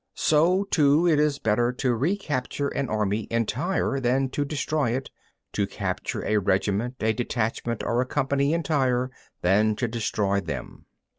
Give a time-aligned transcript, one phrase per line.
[0.17, 5.11] So, too, it is better to capture an army entire than to destroy it,
[5.53, 9.11] to capture a regiment, a detachment or a company entire
[9.43, 10.87] than to destroy them.